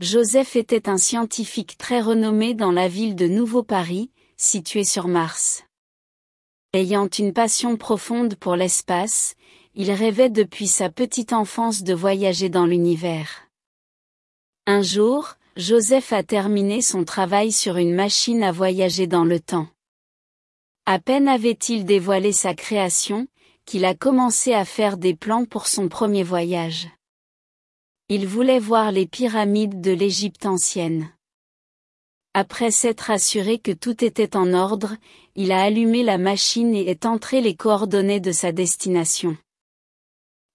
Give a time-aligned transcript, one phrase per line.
[0.00, 5.64] Joseph était un scientifique très renommé dans la ville de Nouveau Paris, située sur Mars.
[6.72, 9.36] Ayant une passion profonde pour l'espace,
[9.76, 13.48] il rêvait depuis sa petite enfance de voyager dans l'univers.
[14.66, 19.68] Un jour, Joseph a terminé son travail sur une machine à voyager dans le temps.
[20.86, 23.28] À peine avait-il dévoilé sa création,
[23.64, 26.88] qu'il a commencé à faire des plans pour son premier voyage.
[28.10, 31.08] Il voulait voir les pyramides de l'Égypte ancienne.
[32.34, 34.96] Après s'être assuré que tout était en ordre,
[35.36, 39.38] il a allumé la machine et est entré les coordonnées de sa destination.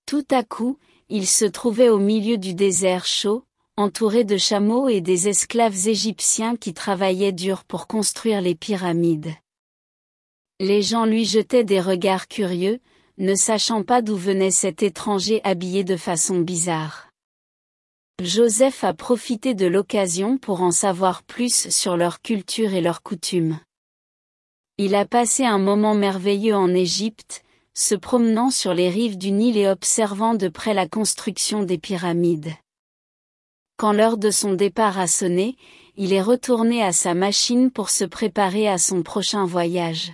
[0.05, 0.77] Tout à coup,
[1.09, 3.43] il se trouvait au milieu du désert chaud,
[3.77, 9.33] entouré de chameaux et des esclaves égyptiens qui travaillaient dur pour construire les pyramides.
[10.59, 12.79] Les gens lui jetaient des regards curieux,
[13.17, 17.08] ne sachant pas d'où venait cet étranger habillé de façon bizarre.
[18.21, 23.59] Joseph a profité de l'occasion pour en savoir plus sur leur culture et leurs coutumes.
[24.77, 29.55] Il a passé un moment merveilleux en Égypte, se promenant sur les rives du Nil
[29.55, 32.51] et observant de près la construction des pyramides.
[33.77, 35.55] Quand l'heure de son départ a sonné,
[35.95, 40.11] il est retourné à sa machine pour se préparer à son prochain voyage.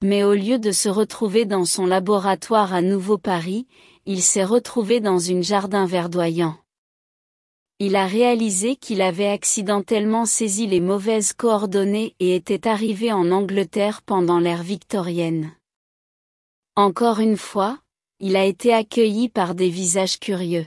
[0.00, 3.66] Mais au lieu de se retrouver dans son laboratoire à Nouveau Paris,
[4.06, 6.56] il s'est retrouvé dans une jardin verdoyant.
[7.80, 14.02] Il a réalisé qu'il avait accidentellement saisi les mauvaises coordonnées et était arrivé en Angleterre
[14.02, 15.52] pendant l'ère victorienne.
[16.76, 17.80] Encore une fois,
[18.20, 20.66] il a été accueilli par des visages curieux.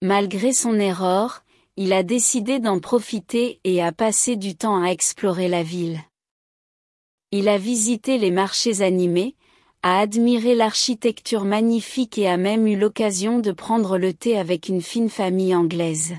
[0.00, 1.44] Malgré son erreur,
[1.76, 5.98] il a décidé d'en profiter et a passé du temps à explorer la ville.
[7.32, 9.34] Il a visité les marchés animés,
[9.82, 14.82] a admiré l'architecture magnifique et a même eu l'occasion de prendre le thé avec une
[14.82, 16.14] fine famille anglaise.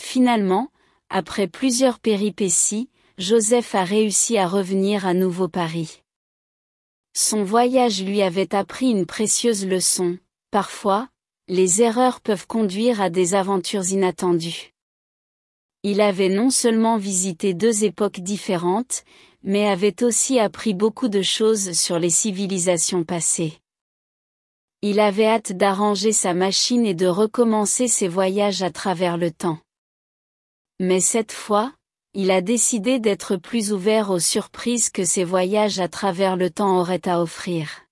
[0.00, 0.68] Finalement,
[1.08, 6.02] après plusieurs péripéties, Joseph a réussi à revenir à nouveau Paris.
[7.14, 10.18] Son voyage lui avait appris une précieuse leçon,
[10.50, 11.08] parfois,
[11.48, 14.72] les erreurs peuvent conduire à des aventures inattendues.
[15.82, 19.04] Il avait non seulement visité deux époques différentes,
[19.44, 23.60] mais avait aussi appris beaucoup de choses sur les civilisations passées.
[24.80, 29.58] Il avait hâte d'arranger sa machine et de recommencer ses voyages à travers le temps.
[30.80, 31.72] Mais cette fois,
[32.14, 36.78] il a décidé d'être plus ouvert aux surprises que ses voyages à travers le temps
[36.78, 37.83] auraient à offrir.